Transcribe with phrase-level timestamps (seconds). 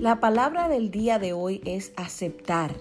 [0.00, 2.72] La palabra del día de hoy es aceptar.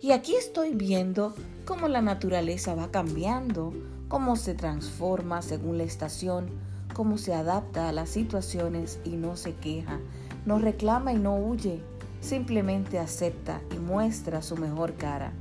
[0.00, 1.34] Y aquí estoy viendo
[1.66, 3.74] cómo la naturaleza va cambiando,
[4.08, 6.46] cómo se transforma según la estación,
[6.94, 10.00] cómo se adapta a las situaciones y no se queja,
[10.46, 11.82] no reclama y no huye,
[12.22, 15.34] simplemente acepta y muestra su mejor cara.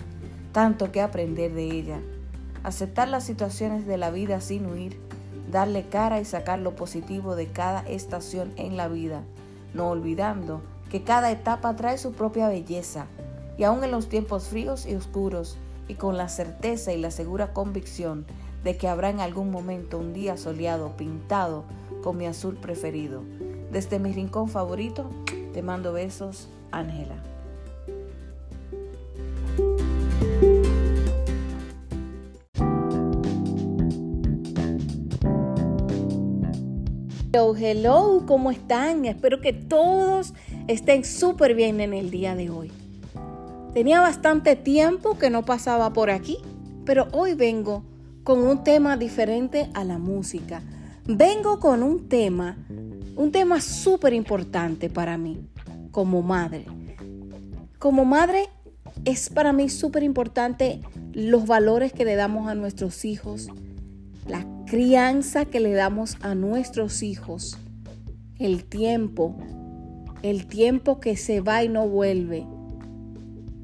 [0.52, 2.02] Tanto que aprender de ella.
[2.64, 5.00] Aceptar las situaciones de la vida sin huir,
[5.50, 9.24] darle cara y sacar lo positivo de cada estación en la vida,
[9.74, 13.08] no olvidando que cada etapa trae su propia belleza,
[13.58, 17.54] y aún en los tiempos fríos y oscuros, y con la certeza y la segura
[17.54, 18.26] convicción
[18.66, 21.64] de que habrá en algún momento un día soleado pintado
[22.04, 23.24] con mi azul preferido.
[23.72, 25.10] Desde mi rincón favorito,
[25.54, 27.31] te mando besos, Ángela.
[37.42, 39.06] Hello, ¿cómo están?
[39.06, 40.36] Espero que todos
[40.68, 42.72] estén súper bien en el día de hoy.
[43.74, 46.38] Tenía bastante tiempo que no pasaba por aquí,
[46.86, 47.84] pero hoy vengo
[48.24, 50.62] con un tema diferente a la música.
[51.06, 52.58] Vengo con un tema,
[53.16, 55.50] un tema súper importante para mí
[55.90, 56.68] como madre.
[57.80, 58.50] Como madre
[59.04, 60.80] es para mí súper importante
[61.12, 63.48] los valores que le damos a nuestros hijos,
[64.72, 67.58] crianza que le damos a nuestros hijos,
[68.40, 69.36] el tiempo,
[70.22, 72.48] el tiempo que se va y no vuelve,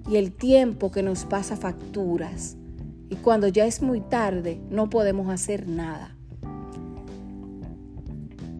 [0.09, 2.57] y el tiempo que nos pasa facturas.
[3.09, 6.13] Y cuando ya es muy tarde, no podemos hacer nada.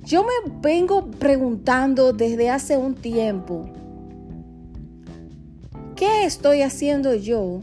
[0.06, 3.66] Yo me vengo preguntando desde hace un tiempo,
[5.98, 7.62] ¿qué estoy haciendo yo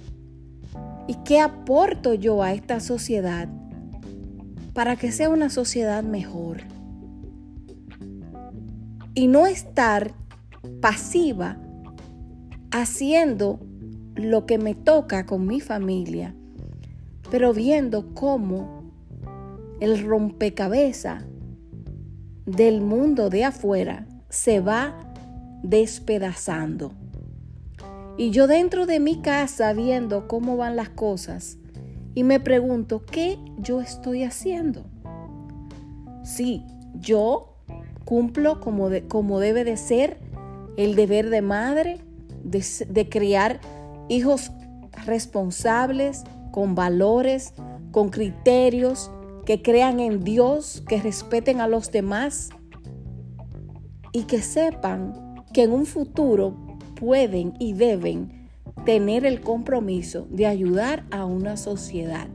[1.08, 3.48] y qué aporto yo a esta sociedad
[4.74, 6.58] para que sea una sociedad mejor.
[9.14, 10.12] Y no estar
[10.80, 11.56] pasiva
[12.72, 13.60] haciendo
[14.16, 16.34] lo que me toca con mi familia,
[17.30, 18.92] pero viendo cómo
[19.80, 21.24] el rompecabezas
[22.46, 24.94] del mundo de afuera se va
[25.62, 26.92] despedazando.
[28.16, 31.58] Y yo dentro de mi casa viendo cómo van las cosas,
[32.14, 34.84] y me pregunto, ¿qué yo estoy haciendo?
[36.22, 36.64] Sí,
[36.94, 37.56] yo
[38.04, 40.18] cumplo como, como debe de ser
[40.76, 42.00] el deber de madre,
[42.42, 43.60] de, de criar
[44.08, 44.52] hijos
[45.06, 47.52] responsables, con valores,
[47.90, 49.10] con criterios,
[49.44, 52.50] que crean en Dios, que respeten a los demás
[54.12, 56.56] y que sepan que en un futuro
[56.94, 58.43] pueden y deben
[58.84, 62.28] tener el compromiso de ayudar a una sociedad.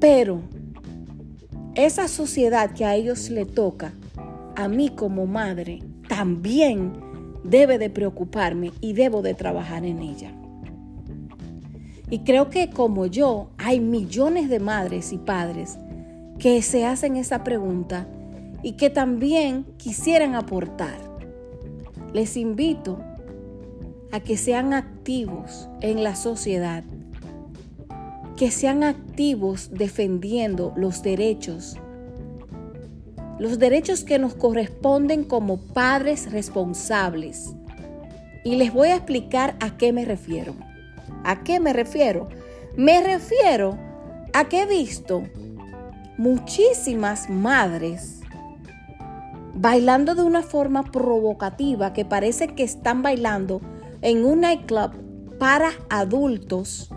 [0.00, 0.40] Pero
[1.74, 3.92] esa sociedad que a ellos le toca,
[4.56, 6.92] a mí como madre, también
[7.44, 10.32] debe de preocuparme y debo de trabajar en ella.
[12.10, 15.78] Y creo que como yo, hay millones de madres y padres
[16.38, 18.08] que se hacen esa pregunta
[18.62, 20.98] y que también quisieran aportar.
[22.12, 22.98] Les invito
[24.12, 26.84] a que sean activos en la sociedad,
[28.36, 31.76] que sean activos defendiendo los derechos,
[33.38, 37.54] los derechos que nos corresponden como padres responsables.
[38.44, 40.54] Y les voy a explicar a qué me refiero.
[41.24, 42.28] ¿A qué me refiero?
[42.76, 43.76] Me refiero
[44.32, 45.24] a que he visto
[46.16, 48.20] muchísimas madres
[49.54, 53.60] bailando de una forma provocativa que parece que están bailando
[54.02, 54.92] en un nightclub
[55.38, 56.90] para adultos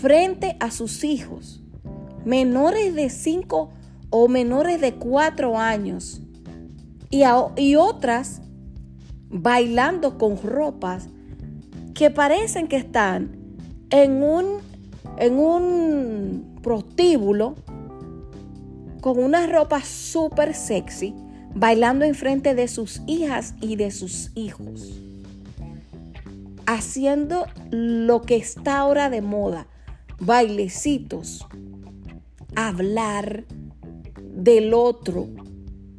[0.00, 1.62] frente a sus hijos,
[2.24, 3.70] menores de 5
[4.10, 6.22] o menores de 4 años,
[7.10, 8.42] y, otras
[9.30, 11.08] bailando con ropas
[11.94, 13.36] que parecen que están
[13.90, 14.58] en un,
[15.16, 17.54] en un prostíbulo
[19.00, 21.14] con una ropa súper sexy,
[21.54, 25.07] bailando enfrente de sus hijas y de sus hijos
[26.68, 29.68] haciendo lo que está ahora de moda,
[30.20, 31.46] bailecitos,
[32.54, 33.46] hablar
[34.20, 35.28] del otro,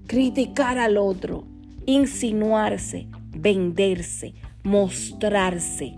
[0.06, 1.48] criticar al otro,
[1.88, 5.96] insinuarse, venderse, mostrarse.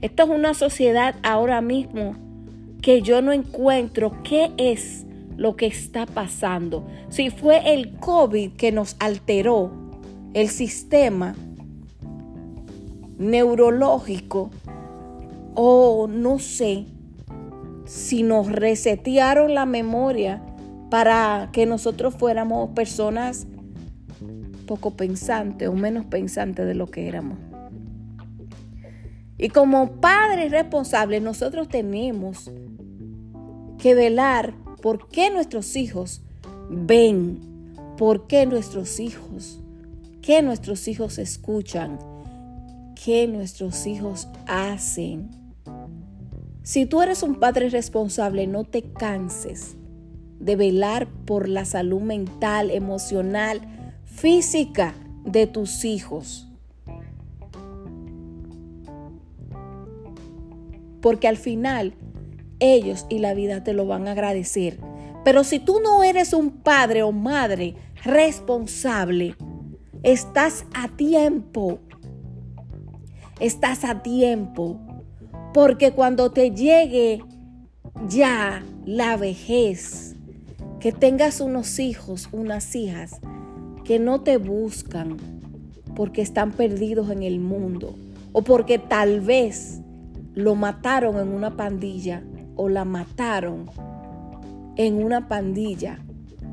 [0.00, 2.16] Esto es una sociedad ahora mismo
[2.82, 5.06] que yo no encuentro qué es
[5.36, 6.84] lo que está pasando.
[7.10, 9.70] Si fue el COVID que nos alteró
[10.34, 11.36] el sistema
[13.20, 14.50] neurológico
[15.54, 16.86] o no sé
[17.84, 20.42] si nos resetearon la memoria
[20.90, 23.46] para que nosotros fuéramos personas
[24.66, 27.38] poco pensante o menos pensante de lo que éramos.
[29.36, 32.50] Y como padres responsables, nosotros tenemos
[33.78, 36.22] que velar por qué nuestros hijos
[36.70, 37.38] ven,
[37.98, 39.60] por qué nuestros hijos,
[40.22, 41.98] qué nuestros hijos escuchan,
[43.04, 45.30] qué nuestros hijos hacen.
[46.62, 49.76] Si tú eres un padre responsable, no te canses
[50.38, 53.60] de velar por la salud mental, emocional,
[54.04, 54.94] física
[55.24, 56.48] de tus hijos.
[61.00, 61.94] Porque al final
[62.58, 64.78] ellos y la vida te lo van a agradecer.
[65.24, 67.74] Pero si tú no eres un padre o madre
[68.04, 69.34] responsable,
[70.02, 71.80] estás a tiempo.
[73.40, 74.78] Estás a tiempo.
[75.54, 77.24] Porque cuando te llegue
[78.06, 80.14] ya la vejez,
[80.78, 83.20] que tengas unos hijos, unas hijas
[83.84, 85.16] que no te buscan
[85.94, 87.94] porque están perdidos en el mundo
[88.32, 89.80] o porque tal vez
[90.34, 92.22] lo mataron en una pandilla
[92.56, 93.70] o la mataron
[94.76, 95.98] en una pandilla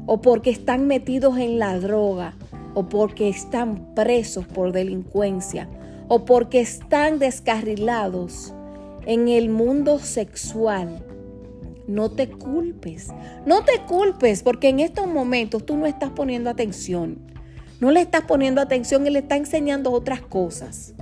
[0.06, 2.34] o porque están metidos en la droga
[2.74, 5.69] o porque están presos por delincuencia
[6.07, 8.54] o porque están descarrilados
[9.06, 11.04] en el mundo sexual.
[11.88, 13.07] No te culpes,
[13.45, 17.19] no te culpes porque en estos momentos tú no estás poniendo atención.
[17.80, 20.94] No le estás poniendo atención y le está enseñando otras cosas.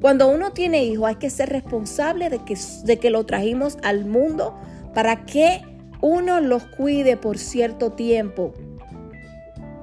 [0.00, 4.06] Cuando uno tiene hijos hay que ser responsable de que, de que lo trajimos al
[4.06, 4.54] mundo
[4.94, 5.62] para que
[6.00, 8.54] uno los cuide por cierto tiempo.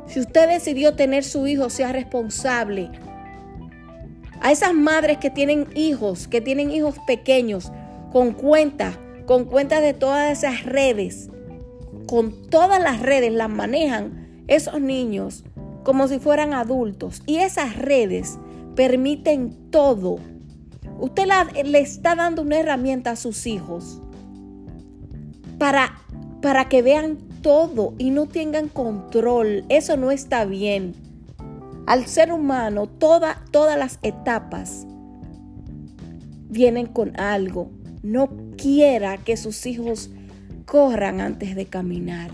[0.07, 2.89] Si usted decidió tener su hijo, sea responsable.
[4.41, 7.71] A esas madres que tienen hijos, que tienen hijos pequeños,
[8.11, 11.29] con cuentas, con cuentas de todas esas redes,
[12.07, 15.43] con todas las redes las manejan esos niños
[15.83, 17.21] como si fueran adultos.
[17.25, 18.37] Y esas redes
[18.75, 20.17] permiten todo.
[20.99, 21.27] Usted
[21.63, 24.01] le está dando una herramienta a sus hijos
[25.57, 26.01] para,
[26.41, 29.63] para que vean todo y no tengan control.
[29.69, 31.06] Eso no está bien.
[31.87, 33.37] Al ser humano, todas
[33.79, 34.85] las etapas
[36.49, 37.71] vienen con algo.
[38.03, 40.09] No quiera que sus hijos
[40.65, 42.31] corran antes de caminar.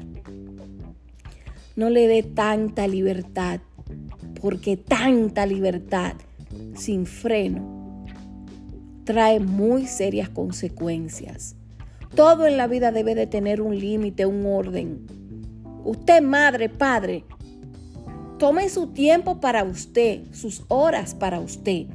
[1.76, 3.60] No le dé tanta libertad,
[4.42, 6.14] porque tanta libertad
[6.76, 8.08] sin freno
[9.04, 11.56] trae muy serias consecuencias.
[12.16, 15.06] Todo en la vida debe de tener un límite, un orden.
[15.84, 17.24] Usted, madre, padre,
[18.38, 21.88] tome su tiempo para usted, sus horas para usted,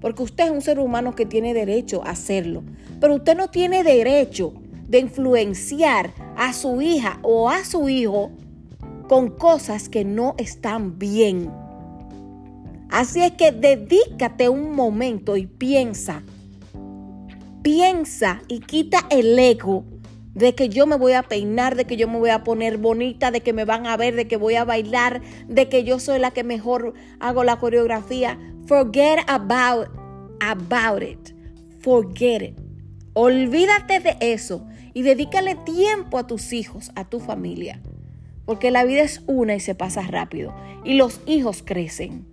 [0.00, 2.62] porque usted es un ser humano que tiene derecho a hacerlo,
[3.00, 4.54] pero usted no tiene derecho
[4.88, 8.30] de influenciar a su hija o a su hijo
[9.08, 11.50] con cosas que no están bien.
[12.90, 16.22] Así es que dedícate un momento y piensa.
[17.62, 19.84] Piensa y quita el ego
[20.34, 23.30] de que yo me voy a peinar, de que yo me voy a poner bonita,
[23.30, 26.18] de que me van a ver, de que voy a bailar, de que yo soy
[26.18, 28.38] la que mejor hago la coreografía.
[28.66, 29.88] Forget about,
[30.40, 31.34] about it.
[31.80, 32.58] Forget it.
[33.14, 37.80] Olvídate de eso y dedícale tiempo a tus hijos, a tu familia.
[38.44, 40.54] Porque la vida es una y se pasa rápido.
[40.84, 42.26] Y los hijos crecen.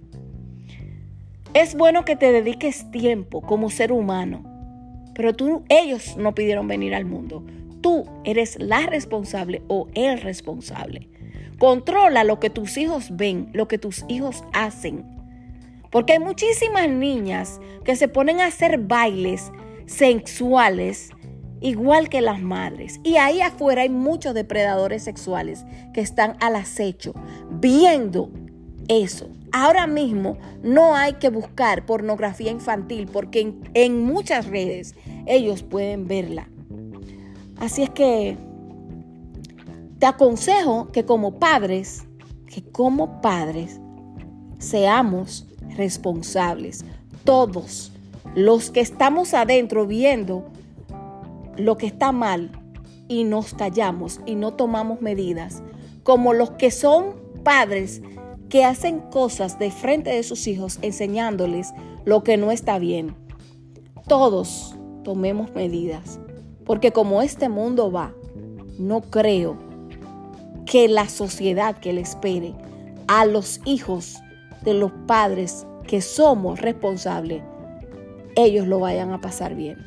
[1.53, 4.43] Es bueno que te dediques tiempo como ser humano,
[5.15, 7.43] pero tú, ellos no pidieron venir al mundo.
[7.87, 11.07] Tú eres la responsable o el responsable.
[11.57, 15.05] Controla lo que tus hijos ven, lo que tus hijos hacen.
[15.89, 19.53] Porque hay muchísimas niñas que se ponen a hacer bailes
[19.85, 21.11] sexuales
[21.61, 22.99] igual que las madres.
[23.05, 25.63] Y ahí afuera hay muchos depredadores sexuales
[25.93, 27.13] que están al acecho,
[27.49, 28.29] viendo
[28.89, 29.29] eso.
[29.53, 34.93] Ahora mismo no hay que buscar pornografía infantil porque en, muchas redes
[35.25, 36.49] ellos pueden verla.
[37.59, 38.37] Así es que
[39.99, 42.05] te aconsejo que como padres,
[42.45, 43.79] que como padres
[44.59, 46.85] seamos responsables.
[47.23, 47.91] Todos
[48.35, 50.45] los que estamos adentro viendo
[51.57, 52.51] lo que está mal
[53.07, 55.63] y nos callamos y no tomamos medidas,
[56.03, 58.01] como los que son padres
[58.49, 61.73] que hacen cosas de frente de sus hijos enseñándoles
[62.05, 63.15] lo que no está bien.
[64.07, 66.19] Todos tomemos medidas,
[66.67, 68.13] porque como este mundo va,
[68.77, 69.57] no creo
[70.65, 72.53] que la sociedad que le espere
[73.07, 74.17] a los hijos
[74.63, 77.41] de los padres que somos responsables,
[78.35, 79.77] ellos lo vayan a pasar bien.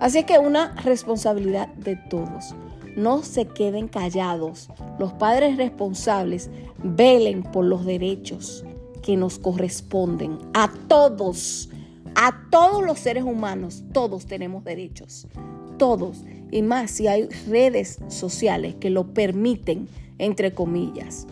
[0.00, 2.54] Así que una responsabilidad de todos.
[2.96, 4.68] No se queden callados.
[4.98, 6.48] Los padres responsables
[6.82, 8.64] velen por los derechos
[9.02, 11.70] que nos corresponden a todos,
[12.14, 15.26] a todos los seres humanos, todos tenemos derechos,
[15.80, 21.26] todos, y más si hay redes sociales que lo permiten, entre comillas.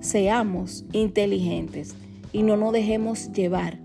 [0.00, 1.94] Seamos inteligentes
[2.32, 3.78] y no nos dejemos llevar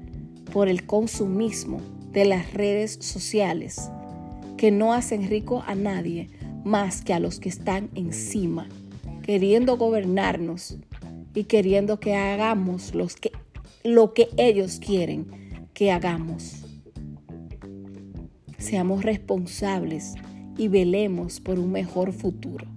[0.54, 1.82] por el consumismo
[2.14, 3.92] de las redes sociales
[4.56, 6.30] que no hacen rico a nadie
[6.64, 8.70] más que a los que están encima,
[9.22, 10.78] queriendo gobernarnos
[11.36, 13.34] y queriendo que hagamos los que,
[13.84, 15.28] lo que ellos quieren
[15.74, 16.69] que hagamos.
[18.60, 20.16] Seamos responsables
[20.58, 22.68] y velemos por un mejor futuro.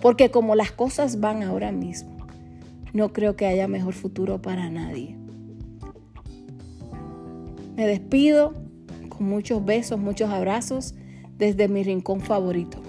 [0.00, 2.16] Porque como las cosas van ahora mismo,
[2.92, 5.16] no creo que haya mejor futuro para nadie.
[7.76, 8.54] Me despido
[9.10, 10.94] con muchos besos, muchos abrazos
[11.36, 12.80] desde mi rincón favorito.